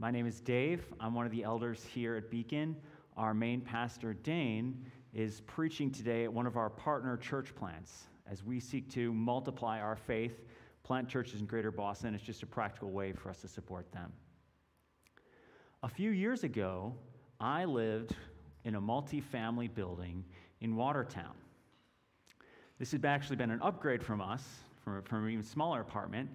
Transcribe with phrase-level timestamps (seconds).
[0.00, 0.84] My name is Dave.
[1.00, 2.76] I'm one of the elders here at Beacon.
[3.16, 8.44] Our main pastor, Dane, is preaching today at one of our partner church plants as
[8.44, 10.44] we seek to multiply our faith.
[10.84, 12.14] Plant churches in Greater Boston.
[12.14, 14.12] It's just a practical way for us to support them.
[15.82, 16.94] A few years ago,
[17.40, 18.14] I lived
[18.62, 20.24] in a multi-family building
[20.60, 21.34] in Watertown.
[22.78, 24.44] This had actually been an upgrade from us,
[24.84, 26.30] from, from an even smaller apartment.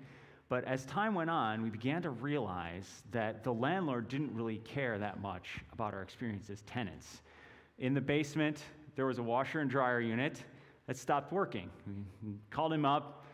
[0.54, 5.00] But as time went on, we began to realize that the landlord didn't really care
[5.00, 7.24] that much about our experience as tenants.
[7.80, 8.62] In the basement,
[8.96, 10.44] there was a washer and dryer unit
[10.86, 11.72] that stopped working.
[12.24, 13.26] We called him up,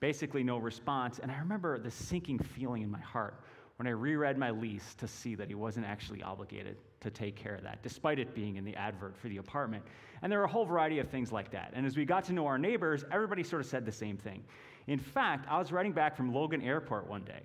[0.00, 1.18] basically no response.
[1.18, 3.40] And I remember the sinking feeling in my heart
[3.76, 7.54] when I reread my lease to see that he wasn't actually obligated to take care
[7.54, 9.84] of that, despite it being in the advert for the apartment.
[10.22, 11.72] And there are a whole variety of things like that.
[11.74, 14.42] And as we got to know our neighbors, everybody sort of said the same thing.
[14.86, 17.40] In fact, I was riding back from Logan Airport one day,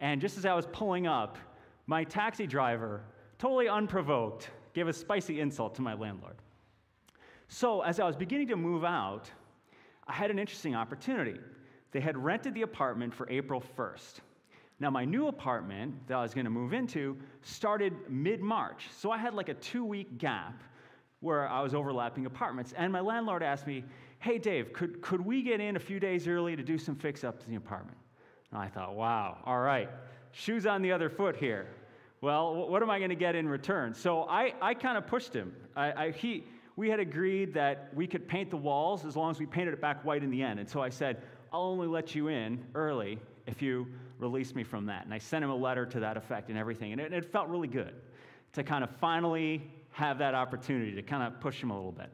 [0.00, 1.38] and just as I was pulling up,
[1.86, 3.02] my taxi driver,
[3.38, 6.36] totally unprovoked, gave a spicy insult to my landlord.
[7.48, 9.30] So, as I was beginning to move out,
[10.06, 11.38] I had an interesting opportunity.
[11.92, 14.20] They had rented the apartment for April 1st.
[14.82, 18.88] Now, my new apartment that I was going to move into started mid March.
[18.98, 20.60] So I had like a two week gap
[21.20, 22.74] where I was overlapping apartments.
[22.76, 23.84] And my landlord asked me,
[24.18, 27.22] Hey, Dave, could, could we get in a few days early to do some fix
[27.22, 27.96] ups in the apartment?
[28.50, 29.88] And I thought, wow, all right,
[30.32, 31.68] shoes on the other foot here.
[32.20, 33.94] Well, what am I going to get in return?
[33.94, 35.54] So I, I kind of pushed him.
[35.76, 36.44] I, I, he,
[36.74, 39.80] we had agreed that we could paint the walls as long as we painted it
[39.80, 40.58] back white in the end.
[40.58, 41.22] And so I said,
[41.52, 43.86] I'll only let you in early if you
[44.22, 45.04] release me from that.
[45.04, 46.92] And I sent him a letter to that effect and everything.
[46.92, 47.94] And it, it felt really good
[48.52, 52.10] to kind of finally have that opportunity to kind of push him a little bit.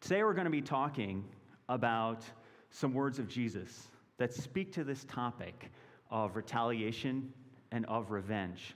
[0.00, 1.24] Today we're going to be talking
[1.68, 2.24] about
[2.70, 5.70] some words of Jesus that speak to this topic
[6.10, 7.32] of retaliation
[7.70, 8.74] and of revenge.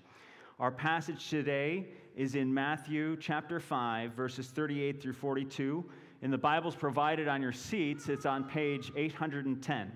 [0.60, 5.84] Our passage today is in Matthew chapter 5, verses 38 through 42.
[6.22, 9.90] In the Bibles provided on your seats, it's on page 810.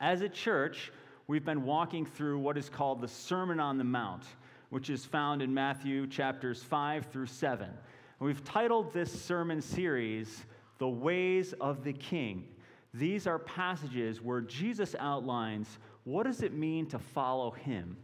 [0.00, 0.92] As a church,
[1.26, 4.24] we've been walking through what is called the Sermon on the Mount,
[4.70, 7.68] which is found in Matthew chapters 5 through 7.
[7.68, 7.76] And
[8.20, 10.44] we've titled this sermon series,
[10.78, 12.48] The Ways of the King.
[12.92, 17.96] These are passages where Jesus outlines what does it mean to follow him?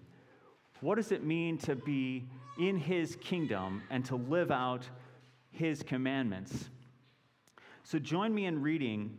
[0.80, 2.24] What does it mean to be
[2.58, 4.88] in his kingdom and to live out
[5.50, 6.70] his commandments?
[7.82, 9.18] So join me in reading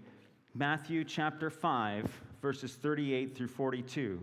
[0.55, 2.09] Matthew chapter 5,
[2.41, 4.21] verses 38 through 42.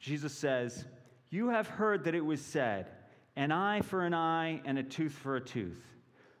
[0.00, 0.84] Jesus says,
[1.30, 2.90] You have heard that it was said,
[3.36, 5.82] an eye for an eye and a tooth for a tooth.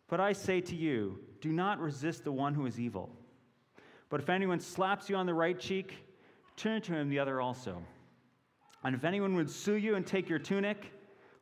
[0.08, 3.10] But I say to you, do not resist the one who is evil.
[4.08, 5.94] But if anyone slaps you on the right cheek,
[6.56, 7.82] turn to him the other also.
[8.84, 10.92] And if anyone would sue you and take your tunic,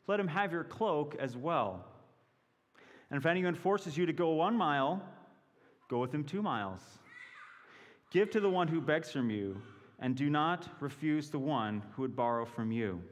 [0.07, 1.85] let him have your cloak as well.
[3.11, 5.03] And if anyone forces you to go one mile,
[5.89, 6.81] go with him two miles.
[8.15, 9.61] Give to the one who begs from you,
[9.99, 13.03] and do not refuse the one who would borrow from you.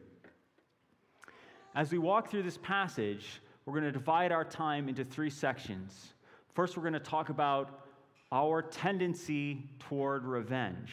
[1.75, 6.15] As we walk through this passage, we're going to divide our time into three sections.
[6.55, 7.81] First, we're going to talk about
[8.31, 10.93] our tendency toward revenge.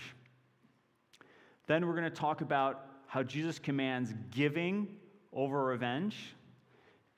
[1.67, 4.87] Then, we're going to talk about how Jesus commands giving
[5.33, 6.33] over revenge.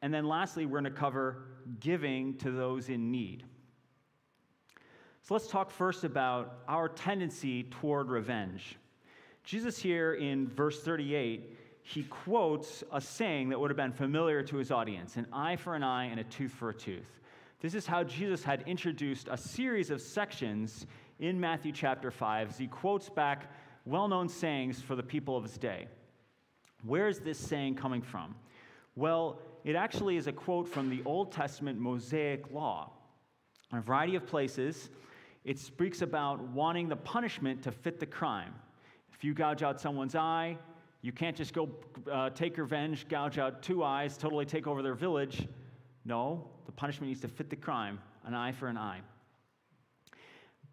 [0.02, 1.46] And then, lastly, we're going to cover
[1.80, 3.46] giving to those in need.
[5.32, 8.76] So let's talk first about our tendency toward revenge.
[9.46, 14.58] Jesus, here in verse 38, he quotes a saying that would have been familiar to
[14.58, 17.22] his audience an eye for an eye and a tooth for a tooth.
[17.62, 20.86] This is how Jesus had introduced a series of sections
[21.22, 23.54] in Matthew chapter 5 as he quotes back
[23.86, 25.88] well known sayings for the people of his day.
[26.84, 28.36] Where is this saying coming from?
[28.98, 32.92] Well, it actually is a quote from the Old Testament Mosaic law.
[33.72, 34.90] In a variety of places,
[35.44, 38.54] it speaks about wanting the punishment to fit the crime.
[39.14, 40.58] If you gouge out someone's eye,
[41.02, 41.70] you can't just go
[42.12, 45.48] uh, take revenge, gouge out two eyes, totally take over their village.
[46.06, 49.02] No, the punishment needs to fit the crime an eye for an eye.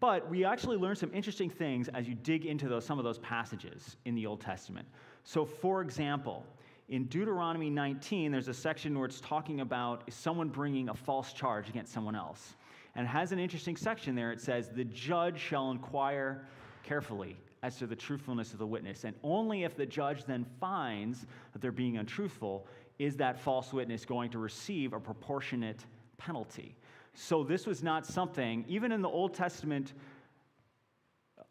[0.01, 3.19] But we actually learn some interesting things as you dig into those, some of those
[3.19, 4.87] passages in the Old Testament.
[5.25, 6.45] So, for example,
[6.89, 11.69] in Deuteronomy 19, there's a section where it's talking about someone bringing a false charge
[11.69, 12.55] against someone else.
[12.99, 14.33] And has an interesting section there.
[14.33, 16.45] It says, The judge shall inquire
[16.83, 19.05] carefully as to the truthfulness of the witness.
[19.05, 22.67] And only if the judge then finds that they're being untruthful
[22.99, 25.85] is that false witness going to receive a proportionate
[26.17, 26.75] penalty.
[27.15, 29.93] So this was not something, even in the Old Testament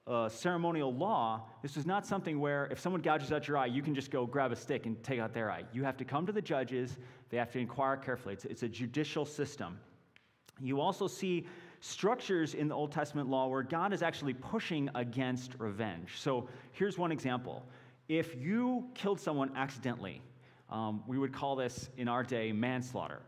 [0.05, 3.81] uh, ceremonial law, this was not something where if someone gouges out your eye, you
[3.81, 5.63] can just go grab a stick and take out their eye.
[5.71, 6.97] You have to come to the judges,
[7.29, 8.33] they have to inquire carefully.
[8.33, 9.79] It's, it's a judicial system.
[10.61, 11.47] You also see
[11.79, 16.13] structures in the Old Testament law where God is actually pushing against revenge.
[16.17, 17.65] So here's one example.
[18.09, 20.21] If you killed someone accidentally,
[20.69, 23.21] um, we would call this in our day manslaughter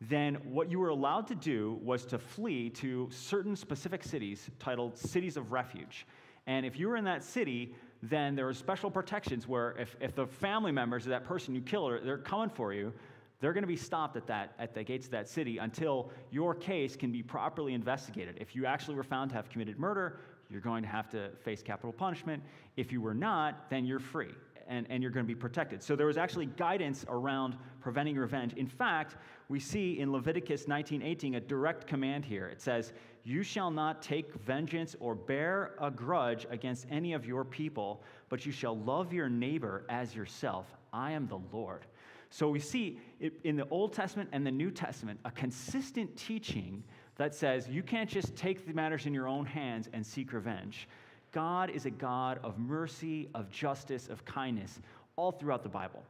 [0.00, 4.96] then what you were allowed to do was to flee to certain specific cities titled
[4.96, 6.06] cities of refuge.
[6.46, 10.14] And if you were in that city, then there were special protections where if, if
[10.14, 12.92] the family members of that person you killed, are they're coming for you,
[13.40, 16.54] they're going to be stopped at, that, at the gates of that city until your
[16.54, 18.38] case can be properly investigated.
[18.40, 21.62] If you actually were found to have committed murder, you're going to have to face
[21.62, 22.42] capital punishment.
[22.76, 24.34] If you were not, then you're free
[24.68, 25.82] and, and you're going to be protected.
[25.82, 28.54] So there was actually guidance around preventing revenge.
[28.54, 29.16] In fact,
[29.48, 32.48] we see in Leviticus 19:18 a direct command here.
[32.48, 32.92] It says,
[33.22, 38.44] "You shall not take vengeance or bear a grudge against any of your people, but
[38.44, 40.66] you shall love your neighbor as yourself.
[40.92, 41.86] I am the Lord."
[42.30, 42.98] So we see
[43.44, 46.82] in the Old Testament and the New Testament a consistent teaching
[47.16, 50.88] that says you can't just take the matters in your own hands and seek revenge.
[51.32, 54.80] God is a God of mercy, of justice, of kindness,
[55.16, 56.02] all throughout the Bible.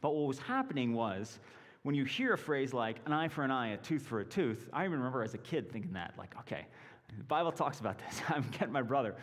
[0.00, 1.38] But what was happening was,
[1.82, 4.24] when you hear a phrase like an eye for an eye, a tooth for a
[4.24, 6.66] tooth, I even remember as a kid thinking that, like, okay,
[7.16, 8.20] the Bible talks about this.
[8.28, 9.14] I'm getting my brother.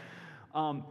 [0.56, 0.84] Um,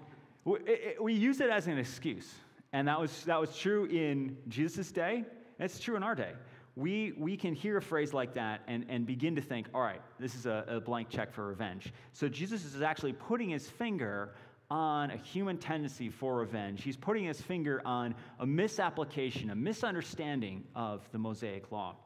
[0.44, 2.32] we, it, we use it as an excuse.
[2.72, 5.24] And that was, that was true in Jesus' day, and
[5.70, 6.32] it's true in our day
[6.74, 10.00] we, we can hear a phrase like that and, and begin to think, all right,
[10.18, 11.92] this is a, a blank check for revenge.
[12.12, 14.34] So Jesus is actually putting his finger
[14.70, 16.82] on a human tendency for revenge.
[16.82, 21.96] He's putting his finger on a misapplication, a misunderstanding of the Mosaic law.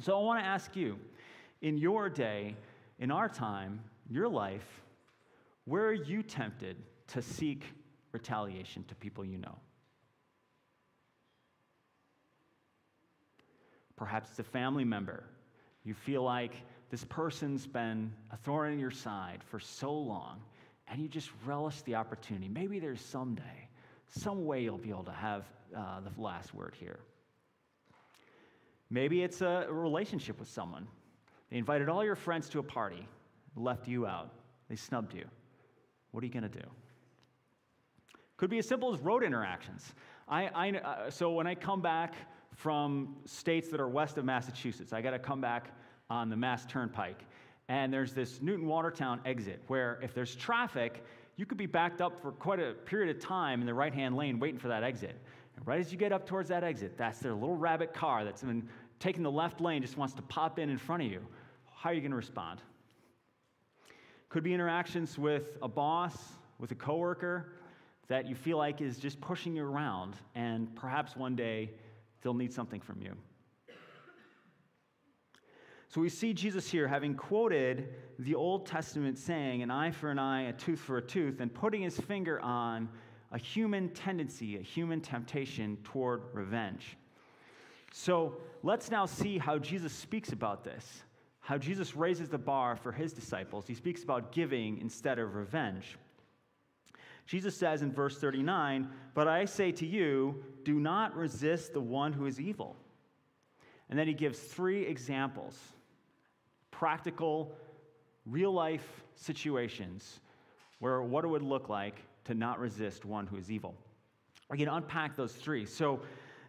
[0.00, 0.96] So I want to ask you,
[1.60, 2.54] in your day,
[3.00, 4.82] in our time, your life,
[5.64, 6.76] where are you tempted
[7.08, 7.64] to seek
[8.12, 9.56] retaliation to people you know?
[13.98, 15.24] Perhaps it's a family member.
[15.84, 16.54] You feel like
[16.90, 20.40] this person's been a thorn in your side for so long,
[20.86, 22.48] and you just relish the opportunity.
[22.48, 23.68] Maybe there's someday,
[24.08, 25.44] some way you'll be able to have
[25.76, 27.00] uh, the last word here.
[28.88, 30.86] Maybe it's a relationship with someone.
[31.50, 33.06] They invited all your friends to a party,
[33.56, 34.30] left you out,
[34.70, 35.24] they snubbed you.
[36.12, 36.66] What are you going to do?
[38.38, 39.92] Could be as simple as road interactions.
[40.28, 42.14] I, I uh, so when I come back
[42.58, 44.92] from states that are west of Massachusetts.
[44.92, 45.70] I got to come back
[46.10, 47.24] on the Mass Turnpike.
[47.68, 51.04] And there's this Newton Watertown exit where if there's traffic,
[51.36, 54.16] you could be backed up for quite a period of time in the right hand
[54.16, 55.14] lane waiting for that exit.
[55.54, 58.42] And right as you get up towards that exit, that's their little rabbit car that's
[58.42, 58.68] been
[58.98, 61.24] taking the left lane, just wants to pop in in front of you.
[61.76, 62.60] How are you going to respond?
[64.30, 66.16] Could be interactions with a boss,
[66.58, 67.52] with a coworker
[68.08, 71.70] that you feel like is just pushing you around, and perhaps one day
[72.22, 73.14] They'll need something from you.
[75.90, 80.18] So we see Jesus here having quoted the Old Testament saying, an eye for an
[80.18, 82.90] eye, a tooth for a tooth, and putting his finger on
[83.32, 86.98] a human tendency, a human temptation toward revenge.
[87.90, 91.04] So let's now see how Jesus speaks about this,
[91.40, 93.66] how Jesus raises the bar for his disciples.
[93.66, 95.96] He speaks about giving instead of revenge.
[97.28, 102.14] Jesus says in verse 39, But I say to you, do not resist the one
[102.14, 102.74] who is evil.
[103.90, 105.56] And then he gives three examples
[106.70, 107.52] practical,
[108.24, 110.20] real life situations
[110.78, 113.74] where what it would look like to not resist one who is evil.
[114.48, 115.66] We're going to unpack those three.
[115.66, 116.00] So,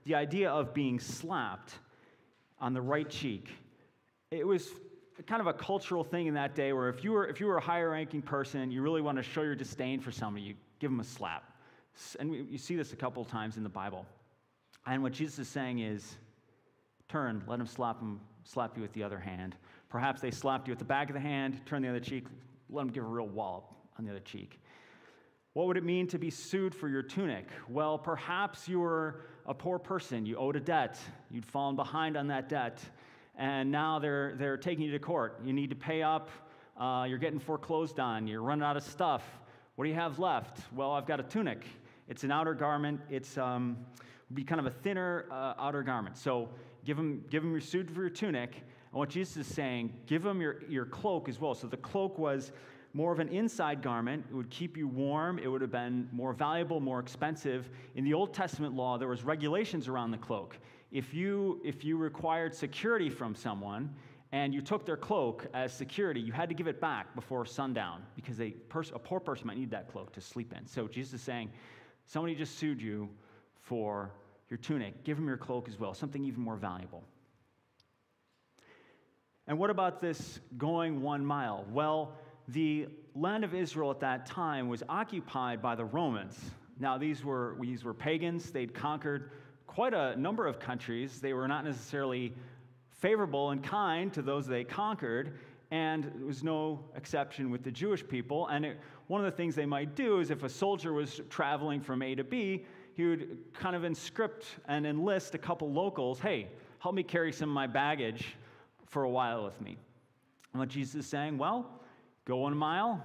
[0.06, 1.74] the idea of being slapped
[2.62, 3.50] on the right cheek,
[4.32, 4.70] it was
[5.28, 7.58] kind of a cultural thing in that day where if you were, if you were
[7.58, 10.90] a higher ranking person, you really want to show your disdain for somebody, you give
[10.92, 11.44] them a slap.
[12.20, 14.06] And you see this a couple times in the Bible.
[14.86, 16.16] And what Jesus is saying is,
[17.08, 19.56] turn, let him slap him, slap you with the other hand.
[19.90, 22.26] Perhaps they slapped you with the back of the hand, turn the other cheek,
[22.70, 23.66] let them give a real wallop
[23.98, 24.60] on the other cheek.
[25.54, 27.48] What would it mean to be sued for your tunic?
[27.68, 30.98] Well, perhaps you were a poor person, you owed a debt,
[31.32, 32.80] you'd fallen behind on that debt,
[33.36, 35.40] and now they're, they're taking you to court.
[35.44, 36.30] You need to pay up,
[36.80, 39.24] uh, you're getting foreclosed on, you're running out of stuff.
[39.80, 40.58] What do you have left?
[40.76, 41.64] Well, I've got a tunic.
[42.10, 43.00] It's an outer garment.
[43.10, 43.78] It's um,
[44.34, 46.18] be kind of a thinner uh, outer garment.
[46.18, 46.50] So
[46.84, 48.56] give them, give them your suit for your tunic.
[48.56, 51.56] And what Jesus is saying, give them your, your cloak as well.
[51.56, 52.52] So the cloak was
[52.94, 54.26] more of an inside garment.
[54.30, 55.40] It would keep you warm.
[55.40, 57.70] It would have been more valuable, more expensive.
[57.96, 60.58] In the Old Testament law, there was regulations around the cloak.
[60.92, 63.96] If you, if you required security from someone
[64.32, 68.04] and you took their cloak as security, you had to give it back before sundown
[68.16, 68.54] because a,
[68.94, 70.68] a poor person might need that cloak to sleep in.
[70.68, 71.50] So Jesus is saying,
[72.06, 73.10] somebody just sued you
[73.62, 74.12] for
[74.50, 75.04] your tunic.
[75.04, 77.04] Give them your cloak as well, something even more valuable.
[79.48, 81.66] And what about this going one mile?
[81.72, 82.14] Well,
[82.50, 86.40] the land of Israel at that time was occupied by the Romans.
[86.80, 88.52] Now, these were, these were pagans.
[88.52, 89.32] They'd conquered
[89.66, 91.20] quite a number of countries.
[91.20, 92.34] They were not necessarily
[93.00, 95.40] favorable and kind to those they conquered,
[95.72, 98.48] and there was no exception with the Jewish people.
[98.48, 101.82] And it, one of the things they might do is if a soldier was traveling
[101.82, 106.48] from A to B, he would kind of inscript and enlist a couple locals hey,
[106.80, 108.36] help me carry some of my baggage
[108.88, 109.78] for a while with me.
[110.54, 111.82] And what Jesus is saying, well,
[112.26, 113.04] go one mile,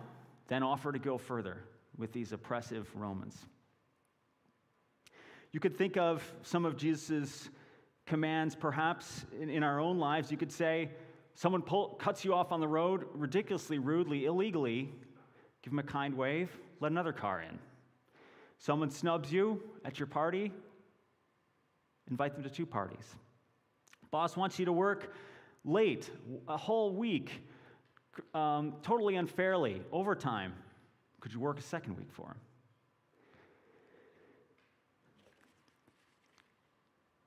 [0.48, 1.58] then offer to go further
[1.98, 3.36] with these oppressive Romans.
[5.52, 7.48] You could think of some of Jesus'
[8.06, 10.30] commands perhaps in, in our own lives.
[10.30, 10.90] You could say,
[11.34, 14.92] someone pull, cuts you off on the road ridiculously, rudely, illegally,
[15.62, 17.58] give them a kind wave, let another car in.
[18.58, 20.52] Someone snubs you at your party,
[22.10, 23.14] invite them to two parties.
[24.10, 25.12] Boss wants you to work
[25.64, 26.10] late,
[26.48, 27.42] a whole week,
[28.32, 30.52] um, totally unfairly, overtime.
[31.20, 32.36] Could you work a second week for him?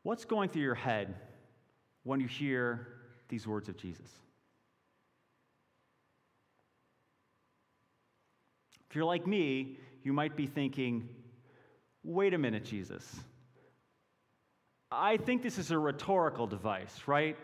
[0.07, 1.15] What's going through your head
[2.03, 2.87] when you hear
[3.27, 4.09] these words of Jesus?
[8.89, 11.09] If you're like me, you might be thinking,
[12.05, 13.19] wait a minute, Jesus.
[14.89, 17.35] I think this is a rhetorical device, right?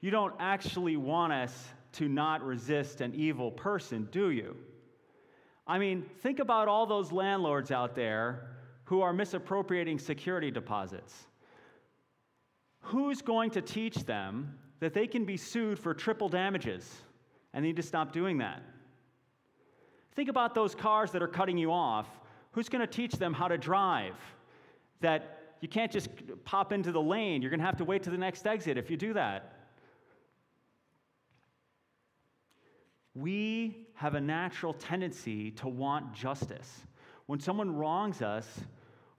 [0.00, 4.54] You don't actually want us to not resist an evil person, do you?
[5.66, 8.50] I mean, think about all those landlords out there
[8.84, 11.26] who are misappropriating security deposits
[12.84, 17.02] who's going to teach them that they can be sued for triple damages
[17.52, 18.62] and they need to stop doing that?
[20.14, 22.06] Think about those cars that are cutting you off.
[22.52, 24.14] Who's going to teach them how to drive?
[25.00, 26.08] That you can't just
[26.44, 28.90] pop into the lane, you're going to have to wait to the next exit if
[28.90, 29.52] you do that.
[33.14, 36.80] We have a natural tendency to want justice.
[37.26, 38.46] When someone wrongs us,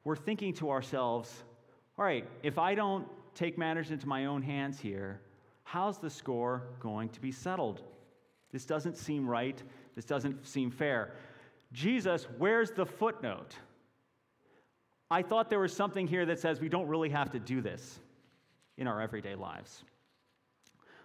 [0.04, 1.44] we're thinking to ourselves,
[1.98, 5.22] all right, if I don't take matters into my own hands here,
[5.64, 7.82] how's the score going to be settled?
[8.52, 9.62] This doesn't seem right.
[9.96, 11.14] This doesn't seem fair.
[11.74, 13.56] Jesus, where's the footnote?
[15.12, 18.00] I thought there was something here that says we don't really have to do this
[18.78, 19.84] in our everyday lives.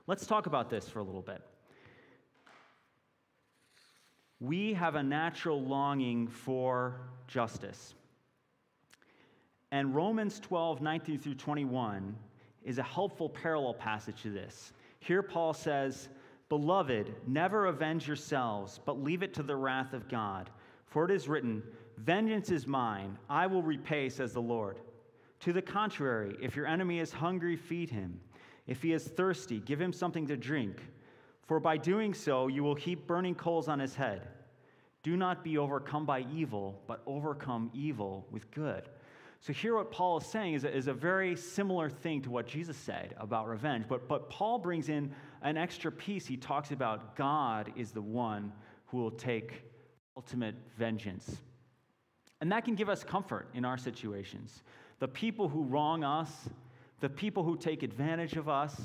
[0.06, 1.42] Let's talk about this for a little bit.
[4.40, 7.94] We have a natural longing for justice.
[9.72, 12.16] And Romans 12, 19 through 21
[12.64, 14.72] is a helpful parallel passage to this.
[14.98, 16.08] Here, Paul says,
[16.48, 20.50] Beloved, never avenge yourselves, but leave it to the wrath of God.
[20.86, 21.62] For it is written,
[21.98, 24.80] Vengeance is mine, I will repay, says the Lord.
[25.40, 28.20] To the contrary, if your enemy is hungry, feed him.
[28.66, 30.82] If he is thirsty, give him something to drink.
[31.42, 34.28] For by doing so, you will heap burning coals on his head.
[35.02, 38.88] Do not be overcome by evil, but overcome evil with good.
[39.42, 42.46] So, here what Paul is saying is a, is a very similar thing to what
[42.46, 43.86] Jesus said about revenge.
[43.88, 46.26] But, but Paul brings in an extra piece.
[46.26, 48.52] He talks about God is the one
[48.86, 49.62] who will take
[50.14, 51.38] ultimate vengeance.
[52.42, 54.62] And that can give us comfort in our situations.
[54.98, 56.30] The people who wrong us,
[57.00, 58.78] the people who take advantage of us,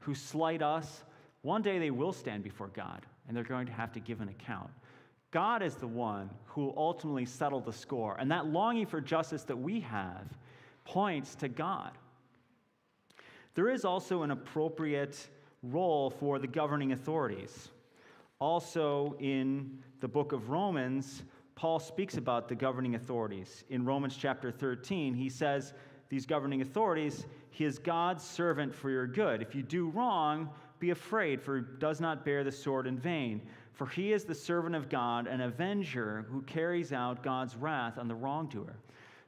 [0.00, 1.04] who slight us,
[1.42, 4.28] one day they will stand before God and they're going to have to give an
[4.28, 4.70] account.
[5.30, 8.16] God is the one who will ultimately settled the score.
[8.18, 10.26] And that longing for justice that we have
[10.84, 11.92] points to God.
[13.54, 15.28] There is also an appropriate
[15.62, 17.68] role for the governing authorities.
[18.40, 21.22] Also, in the book of Romans,
[21.54, 23.64] Paul speaks about the governing authorities.
[23.68, 25.74] In Romans chapter 13, he says,
[26.08, 29.42] These governing authorities, he is God's servant for your good.
[29.42, 33.42] If you do wrong, be afraid, for he does not bear the sword in vain.
[33.72, 38.08] For he is the servant of God, an avenger who carries out God's wrath on
[38.08, 38.76] the wrongdoer.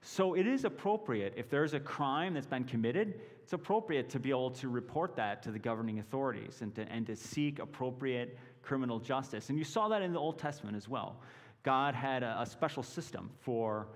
[0.02, 4.30] So it is appropriate, if there's a crime that's been committed, it's appropriate to be
[4.30, 8.98] able to report that to the governing authorities and to, and to seek appropriate criminal
[8.98, 9.48] justice.
[9.48, 11.20] And you saw that in the Old Testament as well.
[11.62, 13.86] God had a, a special system for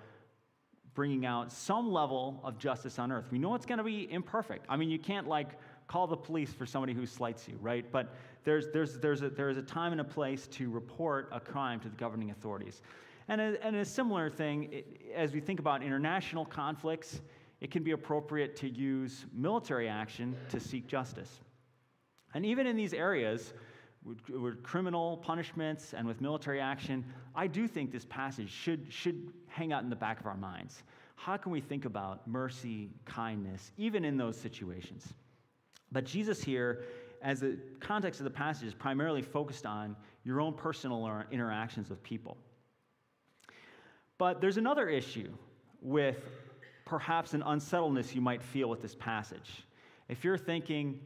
[0.95, 3.27] bringing out some level of justice on earth.
[3.31, 4.65] We know it's going to be imperfect.
[4.69, 5.59] I mean, you can't like
[5.89, 7.85] call the police for somebody who slights you, right?
[7.91, 8.15] But
[8.45, 11.89] there's, there's, there's, a, there's a time and a place to report a crime to
[11.89, 12.83] the governing authorities.
[13.29, 17.21] And a, and a similar thing, it, as we think about international conflicts,
[17.61, 21.41] it can be appropriate to use military action to seek justice.
[22.35, 23.55] And even in these areas,
[24.05, 29.33] with, with, criminal punishments and with military action, I do think this passage should, should
[29.49, 30.83] hang out in the back of our minds.
[31.17, 35.15] How can we think about mercy, kindness, even in those situations?
[35.93, 36.85] But Jesus here,
[37.23, 42.03] as the context of the passage, is primarily focused on your own personal interactions with
[42.03, 42.37] people.
[44.19, 45.33] But there's another issue
[45.81, 46.19] with
[46.85, 49.65] perhaps an unsettledness you might feel with this passage.
[50.09, 51.01] If you're thinking,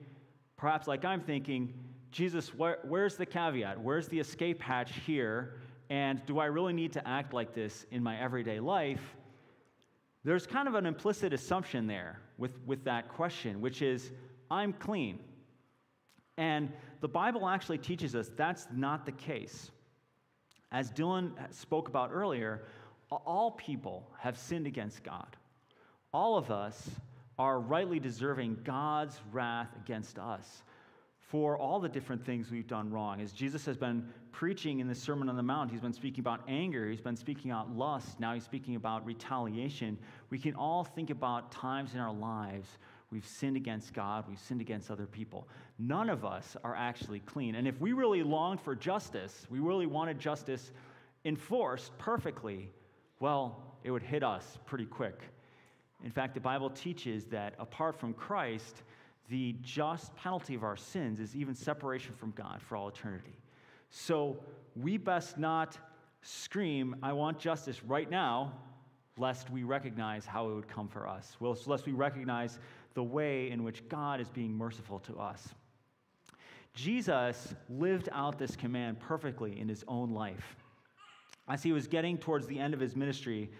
[0.57, 1.75] perhaps like I'm thinking,
[2.13, 3.81] Jesus, where, where's the caveat?
[3.81, 5.55] Where's the escape hatch here?
[5.89, 9.17] And do I really need to act like this in my everyday life?
[10.23, 14.13] There's kind of an implicit assumption there with, with that question, which is,
[14.50, 15.19] I'm clean.
[16.37, 19.71] And the Bible actually teaches us that's not the case.
[20.73, 22.62] As Dylan spoke about earlier,
[23.11, 25.37] all people have sinned against God.
[26.12, 26.90] All of us
[27.38, 30.62] are rightly deserving God's wrath against us
[31.30, 33.21] for all the different things we've done wrong.
[33.21, 36.40] As Jesus has been preaching in the Sermon on the Mount, he's been speaking about
[36.49, 39.97] anger, he's been speaking about lust, now he's speaking about retaliation.
[40.30, 42.78] We can all think about times in our lives
[43.11, 45.49] we've sinned against God, we've sinned against other people.
[45.79, 47.55] None of us are actually clean.
[47.55, 50.73] And if we really longed for justice, we really wanted justice
[51.25, 52.71] enforced perfectly,
[53.19, 55.21] well, it would hit us pretty quick.
[56.05, 58.83] In fact, the Bible teaches that apart from Christ,
[59.29, 63.37] the just penalty of our sins is even separation from God for all eternity.
[63.90, 64.38] So
[64.76, 65.79] we best not
[66.23, 68.52] scream, I want justice right now,
[69.19, 72.59] lest we recognize how it would come for us, lest we recognize
[72.94, 75.49] the way in which God is being merciful to us.
[76.75, 80.56] Jesus lived out this command perfectly in his own life.
[81.49, 83.50] As he was getting towards the end of his ministry,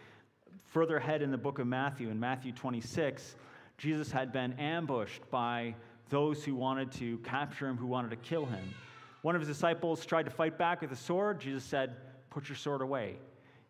[0.65, 3.35] further ahead in the book of Matthew, in Matthew 26,
[3.79, 5.75] Jesus had been ambushed by
[6.09, 8.63] those who wanted to capture him, who wanted to kill him.
[9.23, 11.41] One of his disciples tried to fight back with a sword.
[11.41, 11.97] Jesus said,
[12.31, 13.17] Put your sword away.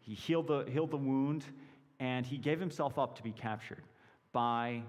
[0.00, 1.44] He healed the, healed the wound,
[1.98, 3.82] and he gave himself up to be captured
[4.32, 4.82] by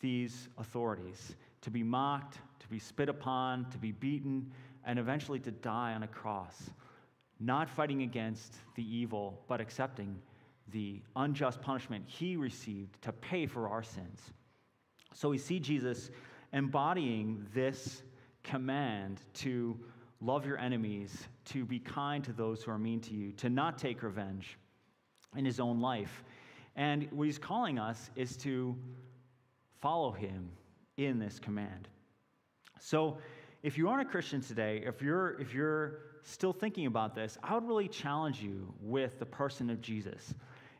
[0.00, 4.50] these authorities, to be mocked, to be spit upon, to be beaten,
[4.84, 6.70] and eventually to die on a cross
[7.40, 10.18] not fighting against the evil, but accepting
[10.68, 14.20] the unjust punishment he received to pay for our sins.
[15.12, 16.10] So we see Jesus
[16.52, 18.02] embodying this
[18.42, 19.78] command to
[20.20, 23.78] love your enemies, to be kind to those who are mean to you, to not
[23.78, 24.56] take revenge
[25.36, 26.24] in his own life.
[26.76, 28.76] And what he's calling us is to
[29.84, 30.48] follow him
[30.96, 31.88] in this command.
[32.80, 33.18] So
[33.62, 37.52] if you aren't a Christian today, if you're, if you're still thinking about this, I
[37.52, 40.32] would really challenge you with the person of Jesus.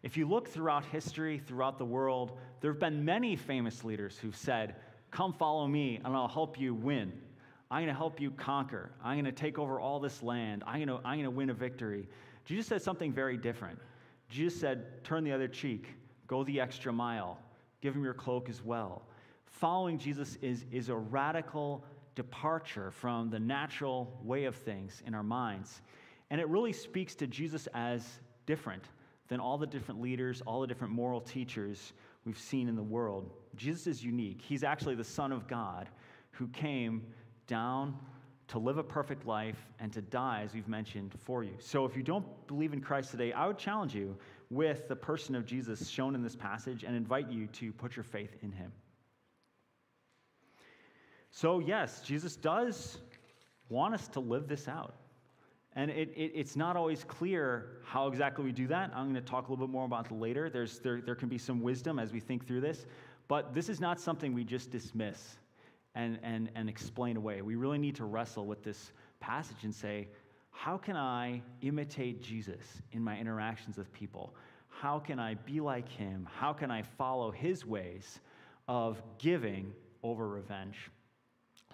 [0.03, 4.35] If you look throughout history, throughout the world, there have been many famous leaders who've
[4.35, 4.77] said,
[5.11, 7.13] Come follow me, and I'll help you win.
[7.71, 8.91] I'm going to help you conquer.
[9.05, 10.65] I'm going to take over all this land.
[10.67, 12.09] I'm going to, I'm going to win a victory.
[12.47, 13.79] Jesus said something very different.
[14.31, 15.89] Jesus said, Turn the other cheek,
[16.27, 17.39] go the extra mile,
[17.85, 19.03] give him your cloak as well.
[19.45, 25.23] Following Jesus is, is a radical departure from the natural way of things in our
[25.23, 25.83] minds.
[26.31, 28.85] And it really speaks to Jesus as different
[29.29, 31.93] than all the different leaders, all the different moral teachers
[32.25, 33.31] we've seen in the world.
[33.55, 34.41] Jesus is unique.
[34.41, 35.91] He's actually the Son of God
[36.31, 37.05] who came
[37.47, 37.99] down
[38.49, 41.53] to live a perfect life and to die, as we've mentioned, for you.
[41.59, 44.17] So if you don't believe in Christ today, I would challenge you
[44.55, 48.05] with the person of Jesus shown in this passage and invite you to put your
[48.05, 48.73] faith in him.
[51.31, 52.99] So, yes, Jesus does
[53.69, 54.95] want us to live this out.
[55.77, 58.93] And it, it, it's not always clear how exactly we do that.
[58.95, 60.49] I'm going to talk a little bit more about it later.
[60.49, 62.87] There's, there, there can be some wisdom as we think through this.
[63.27, 65.37] But this is not something we just dismiss
[65.97, 67.43] and, and, and explain away.
[67.43, 70.07] We really need to wrestle with this passage and say,
[70.57, 72.63] how can I imitate Jesus
[72.93, 74.35] in my interactions with people?
[74.69, 76.27] How can I be like him?
[76.33, 78.21] How can I follow his ways
[78.69, 80.91] of giving over revenge?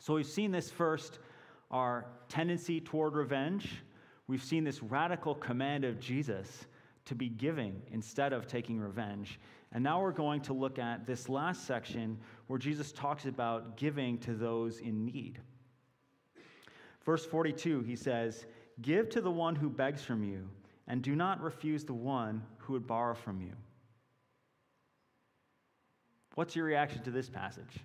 [0.00, 1.18] So we've seen this first,
[1.70, 3.70] our tendency toward revenge.
[4.26, 6.66] We've seen this radical command of Jesus
[7.04, 9.38] to be giving instead of taking revenge.
[9.72, 14.18] And now we're going to look at this last section where Jesus talks about giving
[14.18, 15.38] to those in need.
[17.04, 18.46] Verse 42, he says,
[18.82, 20.48] Give to the one who begs from you,
[20.86, 23.52] and do not refuse the one who would borrow from you.
[26.34, 27.78] What's your reaction to this passage?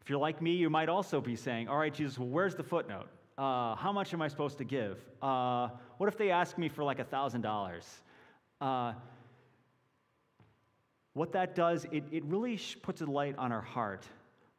[0.00, 2.62] If you're like me, you might also be saying, All right, Jesus, well, where's the
[2.62, 3.08] footnote?
[3.36, 4.98] Uh, how much am I supposed to give?
[5.20, 7.84] Uh, what if they ask me for like $1,000?
[8.60, 8.92] Uh,
[11.12, 14.06] what that does, it, it really puts a light on our heart.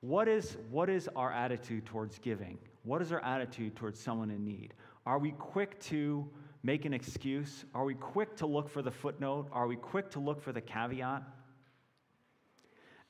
[0.01, 2.57] What is, what is our attitude towards giving?
[2.83, 4.73] What is our attitude towards someone in need?
[5.05, 6.27] Are we quick to
[6.63, 7.65] make an excuse?
[7.73, 9.47] Are we quick to look for the footnote?
[9.51, 11.23] Are we quick to look for the caveat?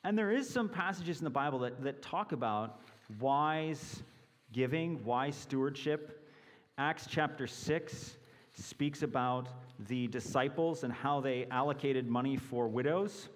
[0.03, 2.81] And there is some passages in the Bible that, that talk about
[3.19, 4.01] wise
[4.51, 6.27] giving, wise stewardship.
[6.77, 8.17] Acts chapter 6
[8.53, 9.49] speaks about
[9.87, 13.29] the disciples and how they allocated money for widows.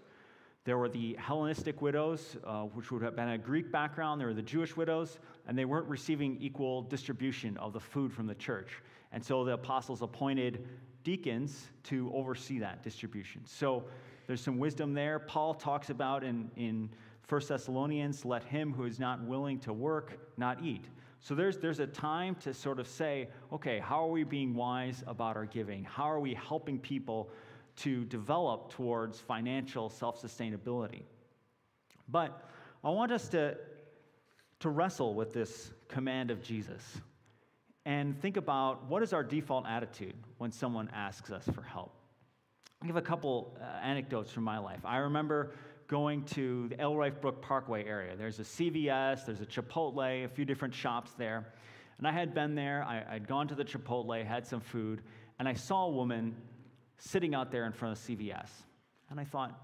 [0.65, 4.21] There were the Hellenistic widows, uh, which would have been a Greek background.
[4.21, 8.27] There were the Jewish widows, and they weren't receiving equal distribution of the food from
[8.27, 8.81] the church.
[9.11, 10.65] And so the apostles appointed
[11.03, 13.41] deacons to oversee that distribution.
[13.45, 13.83] So
[14.25, 15.19] there's some wisdom there.
[15.19, 16.89] Paul talks about in, in
[17.27, 20.85] 1 Thessalonians, let him who is not willing to work not eat.
[21.19, 25.03] So there's, there's a time to sort of say, okay, how are we being wise
[25.07, 25.83] about our giving?
[25.83, 27.29] How are we helping people
[27.77, 31.03] to develop towards financial self sustainability?
[32.07, 32.49] But
[32.83, 33.57] I want us to,
[34.59, 36.81] to wrestle with this command of Jesus
[37.85, 41.93] and think about what is our default attitude when someone asks us for help.
[42.81, 44.79] I'll give a couple uh, anecdotes from my life.
[44.83, 45.51] I remember
[45.87, 48.15] going to the Alewife Brook Parkway area.
[48.15, 51.53] There's a CVS, there's a Chipotle, a few different shops there.
[51.97, 55.01] And I had been there, I, had gone to the Chipotle, had some food,
[55.39, 56.35] and I saw a woman
[56.97, 58.49] sitting out there in front of CVS.
[59.09, 59.59] And I thought,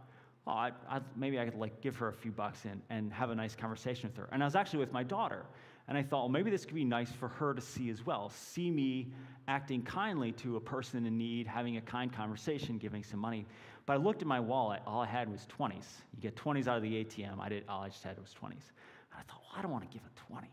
[0.47, 3.29] oh, I, I, maybe I could like give her a few bucks and, and have
[3.29, 4.29] a nice conversation with her.
[4.31, 5.45] And I was actually with my daughter.
[5.87, 8.29] And I thought, well, maybe this could be nice for her to see as well.
[8.29, 9.11] See me
[9.47, 13.47] acting kindly to a person in need, having a kind conversation, giving some money.
[13.87, 15.85] But I looked at my wallet, all I had was 20s.
[16.13, 17.39] You get 20s out of the ATM.
[17.39, 18.51] I did, all I just had was 20s.
[18.51, 20.47] And I thought, well, I don't want to give a 20.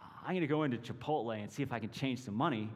[0.00, 2.70] Uh, I'm going to go into Chipotle and see if I can change some money.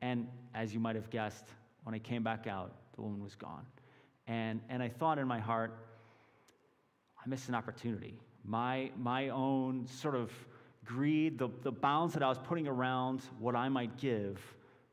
[0.00, 1.44] And as you might have guessed,
[1.86, 3.64] when I came back out, the woman was gone.
[4.26, 5.72] And, and I thought in my heart,
[7.24, 8.18] I missed an opportunity.
[8.44, 10.32] My, my own sort of
[10.84, 14.40] greed, the, the bounds that I was putting around what I might give,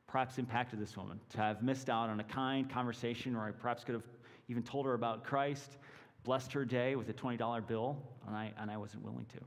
[0.05, 1.19] perhaps impacted this woman.
[1.29, 4.07] To have missed out on a kind conversation, or I perhaps could have
[4.47, 5.77] even told her about Christ,
[6.23, 9.39] blessed her day with a $20 bill, and I, and I wasn't willing to.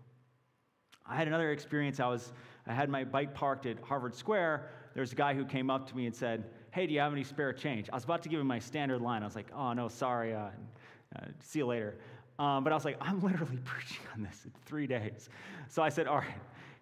[1.08, 2.00] I had another experience.
[2.00, 2.32] I, was,
[2.66, 4.68] I had my bike parked at Harvard Square.
[4.94, 7.24] There's a guy who came up to me and said, Hey, do you have any
[7.24, 7.88] spare change?
[7.90, 9.22] I was about to give him my standard line.
[9.22, 10.34] I was like, Oh, no, sorry.
[10.34, 10.48] Uh,
[11.16, 11.96] uh, see you later.
[12.38, 15.30] Um, but I was like, I'm literally preaching on this in three days.
[15.70, 16.26] So I said, all right,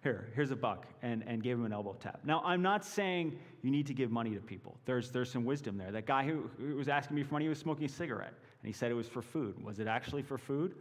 [0.03, 2.19] here, here's a buck, and, and gave him an elbow tap.
[2.25, 4.75] Now, I'm not saying you need to give money to people.
[4.83, 5.93] There's, there's some wisdom there.
[5.93, 8.73] That guy who, who was asking me for money was smoking a cigarette, and he
[8.73, 9.63] said it was for food.
[9.63, 10.75] Was it actually for food?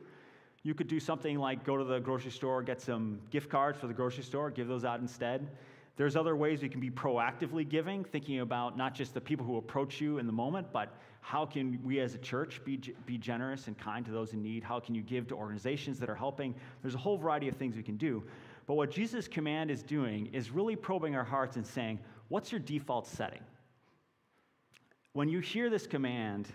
[0.64, 3.86] You could do something like go to the grocery store, get some gift cards for
[3.86, 5.50] the grocery store, give those out instead.
[5.96, 9.58] There's other ways we can be proactively giving, thinking about not just the people who
[9.58, 13.68] approach you in the moment, but how can we as a church be, be generous
[13.68, 14.64] and kind to those in need?
[14.64, 16.54] How can you give to organizations that are helping?
[16.82, 18.24] There's a whole variety of things we can do.
[18.66, 22.58] But what Jesus' command is doing is really probing our hearts and saying, What's your
[22.58, 23.42] default setting?
[25.12, 26.48] When you hear this command,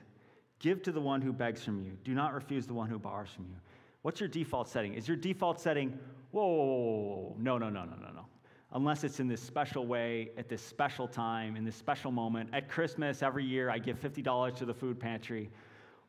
[0.57, 3.29] give to the one who begs from you, do not refuse the one who borrows
[3.29, 3.55] from you.
[4.01, 4.95] What's your default setting?
[4.95, 5.97] Is your default setting,
[6.31, 8.25] whoa, whoa, no, no, no, no, no, no
[8.73, 12.49] unless it's in this special way, at this special time, in this special moment.
[12.53, 15.49] At Christmas, every year, I give $50 to the food pantry.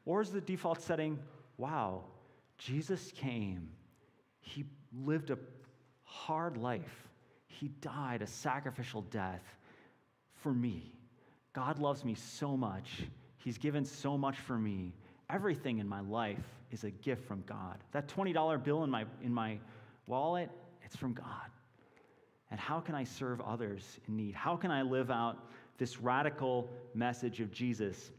[0.05, 1.19] Or is the default setting,
[1.57, 2.05] wow,
[2.59, 3.71] Jesus came.
[4.41, 4.65] He
[5.05, 5.39] lived a
[6.05, 7.09] hard life.
[7.47, 9.43] He died a sacrificial death
[10.35, 10.95] for me.
[11.53, 13.03] God loves me so much.
[13.39, 14.93] He's given so much for me.
[15.29, 16.39] Everything in my life
[16.71, 17.79] is a gift from God.
[17.93, 19.59] That $20 bill in my, in my
[20.07, 20.51] wallet,
[20.85, 21.50] it's from God.
[22.51, 24.35] And how can I serve others in need?
[24.35, 28.11] How can I live out this radical message of Jesus?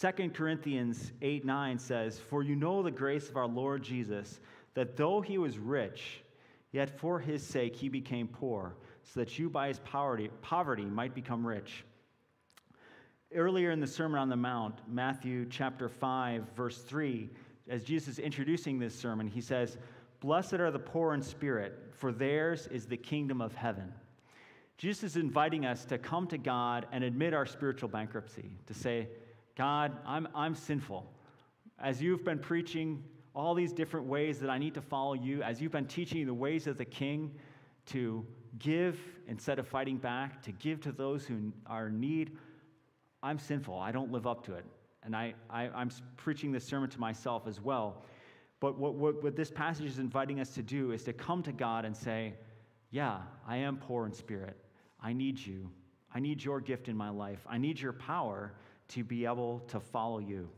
[0.00, 4.40] 2 Corinthians 8 9 says, For you know the grace of our Lord Jesus,
[4.74, 6.20] that though he was rich,
[6.70, 11.14] yet for his sake he became poor, so that you by his poverty, poverty might
[11.14, 11.84] become rich.
[13.34, 17.28] Earlier in the Sermon on the Mount, Matthew chapter 5, verse 3,
[17.68, 19.78] as Jesus is introducing this sermon, he says,
[20.20, 23.92] Blessed are the poor in spirit, for theirs is the kingdom of heaven.
[24.78, 29.08] Jesus is inviting us to come to God and admit our spiritual bankruptcy, to say,
[29.56, 31.10] God, I'm, I'm sinful.
[31.78, 33.02] As you've been preaching
[33.34, 36.34] all these different ways that I need to follow you, as you've been teaching the
[36.34, 37.34] ways of the king
[37.86, 38.26] to
[38.58, 38.98] give
[39.28, 42.36] instead of fighting back, to give to those who are in need,
[43.22, 43.78] I'm sinful.
[43.78, 44.64] I don't live up to it.
[45.02, 48.02] And I, I, I'm preaching this sermon to myself as well.
[48.60, 51.52] But what, what, what this passage is inviting us to do is to come to
[51.52, 52.34] God and say,
[52.90, 54.56] Yeah, I am poor in spirit.
[55.00, 55.70] I need you.
[56.14, 57.46] I need your gift in my life.
[57.48, 58.54] I need your power
[58.88, 60.48] to be able to follow you.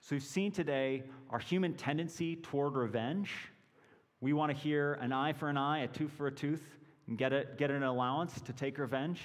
[0.00, 3.32] So we've seen today our human tendency toward revenge.
[4.20, 6.62] We want to hear an eye for an eye, a tooth for a tooth,
[7.06, 9.20] and get, get an allowance to take revenge.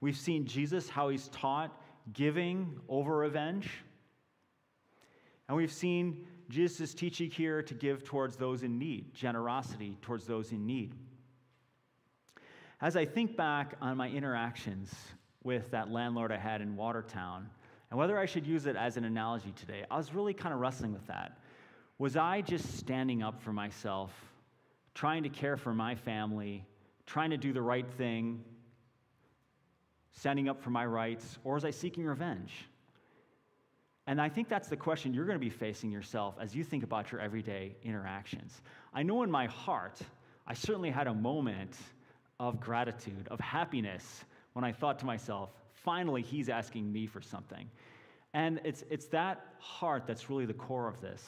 [0.00, 1.78] We've seen Jesus, how he's taught
[2.12, 3.70] giving over revenge.
[5.48, 10.52] And we've seen Jesus' teaching here to give towards those in need, generosity towards those
[10.52, 10.94] in need.
[12.80, 14.94] As I think back on my interactions
[15.42, 17.48] with that landlord I had in Watertown,
[17.90, 20.60] and whether I should use it as an analogy today, I was really kind of
[20.60, 21.38] wrestling with that.
[21.98, 24.12] Was I just standing up for myself,
[24.94, 26.64] trying to care for my family,
[27.06, 28.44] trying to do the right thing,
[30.12, 32.52] standing up for my rights, or was I seeking revenge?
[34.08, 36.82] And I think that's the question you're going to be facing yourself as you think
[36.82, 38.62] about your everyday interactions.
[38.94, 40.00] I know in my heart,
[40.46, 41.76] I certainly had a moment
[42.40, 47.68] of gratitude, of happiness, when I thought to myself, finally, he's asking me for something.
[48.32, 51.22] And it's, it's that heart that's really the core of this.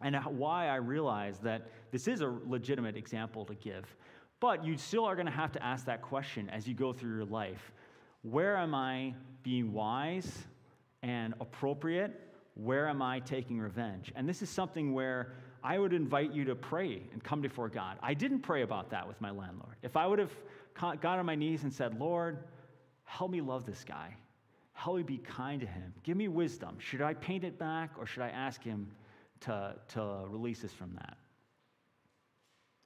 [0.00, 3.84] And why I realize that this is a legitimate example to give.
[4.38, 7.16] But you still are going to have to ask that question as you go through
[7.16, 7.72] your life.
[8.22, 10.46] Where am I being wise
[11.02, 12.20] and appropriate?
[12.54, 14.12] Where am I taking revenge?
[14.14, 15.32] And this is something where
[15.62, 17.98] I would invite you to pray and come before God.
[18.02, 19.76] I didn't pray about that with my landlord.
[19.82, 20.32] If I would have
[20.74, 22.44] got on my knees and said, Lord,
[23.04, 24.14] help me love this guy,
[24.72, 26.76] help me be kind to him, give me wisdom.
[26.78, 28.90] Should I paint it back or should I ask him
[29.40, 31.16] to, to release us from that?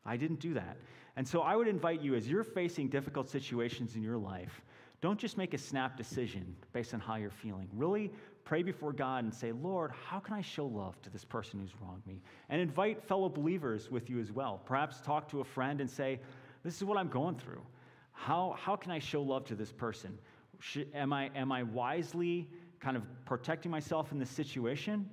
[0.05, 0.77] I didn't do that.
[1.16, 4.62] And so I would invite you, as you're facing difficult situations in your life,
[5.05, 7.69] don't just make a snap decision based on how you're feeling.
[7.75, 8.11] Really
[8.45, 11.75] pray before God and say, Lord, how can I show love to this person who's
[11.79, 12.23] wronged me?
[12.49, 14.62] And invite fellow believers with you as well.
[14.64, 16.21] Perhaps talk to a friend and say,
[16.62, 17.61] This is what I'm going through.
[18.12, 20.19] How, how can I show love to this person?
[20.59, 22.49] Should, am, I, am I wisely
[22.81, 25.11] kind of protecting myself in this situation,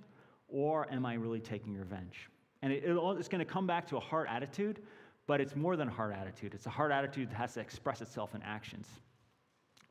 [0.48, 2.30] or am I really taking revenge?
[2.62, 4.82] And it, it's going to come back to a heart attitude,
[5.28, 6.54] but it's more than a heart attitude.
[6.54, 8.88] It's a heart attitude that has to express itself in actions.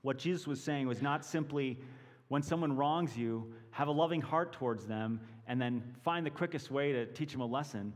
[0.03, 1.79] What Jesus was saying was not simply
[2.29, 6.71] when someone wrongs you, have a loving heart towards them and then find the quickest
[6.71, 7.93] way to teach them a lesson.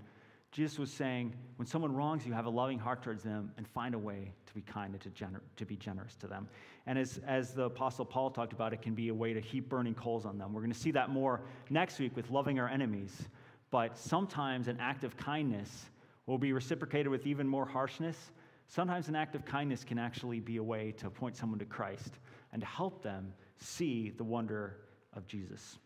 [0.50, 3.94] Jesus was saying, when someone wrongs you, have a loving heart towards them and find
[3.94, 6.48] a way to be kind and to, gener- to be generous to them.
[6.86, 9.68] And as, as the Apostle Paul talked about, it can be a way to heap
[9.68, 10.52] burning coals on them.
[10.52, 13.28] We're going to see that more next week with loving our enemies.
[13.70, 15.86] But sometimes an act of kindness
[16.26, 18.32] will be reciprocated with even more harshness
[18.66, 22.18] Sometimes an act of kindness can actually be a way to point someone to Christ
[22.52, 24.76] and to help them see the wonder
[25.12, 25.78] of Jesus.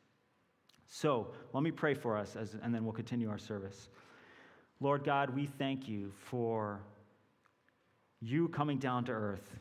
[0.87, 3.91] So let me pray for us, as, and then we'll continue our service.
[4.81, 6.81] Lord God, we thank you for
[8.21, 9.55] you coming down to earth.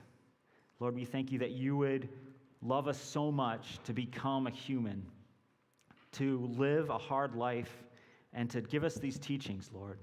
[0.79, 2.07] Lord, we thank you that you would
[2.61, 5.05] love us so much to become a human,
[6.13, 7.83] to live a hard life,
[8.33, 9.99] and to give us these teachings, Lord.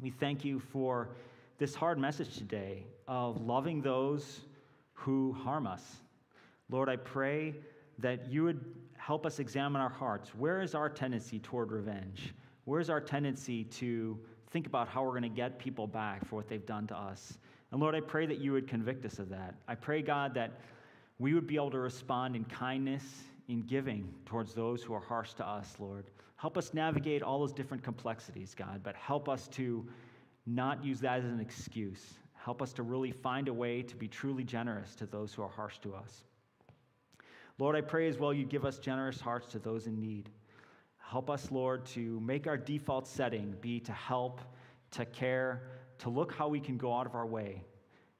[0.00, 1.10] We thank you for
[1.58, 4.40] this hard message today of loving those
[4.94, 5.82] who harm us.
[6.70, 7.54] Lord, I pray
[7.98, 8.64] that you would
[8.96, 10.34] help us examine our hearts.
[10.34, 12.34] Where is our tendency toward revenge?
[12.64, 14.18] Where's our tendency to
[14.50, 17.38] think about how we're going to get people back for what they've done to us?
[17.70, 19.54] And Lord, I pray that you would convict us of that.
[19.66, 20.60] I pray, God, that
[21.18, 23.02] we would be able to respond in kindness,
[23.48, 26.04] in giving towards those who are harsh to us, Lord.
[26.36, 29.86] Help us navigate all those different complexities, God, but help us to
[30.46, 32.14] not use that as an excuse.
[32.34, 35.48] Help us to really find a way to be truly generous to those who are
[35.48, 36.24] harsh to us.
[37.58, 40.30] Lord, I pray as well you give us generous hearts to those in need.
[40.96, 44.40] Help us, Lord, to make our default setting be to help,
[44.92, 45.62] to care,
[45.98, 47.62] to look how we can go out of our way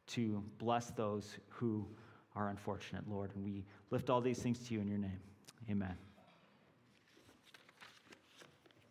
[0.09, 1.87] to bless those who
[2.35, 3.31] are unfortunate, Lord.
[3.35, 5.21] And we lift all these things to you in your name.
[5.71, 5.97] Amen.